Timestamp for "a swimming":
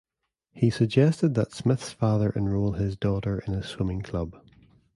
3.53-4.01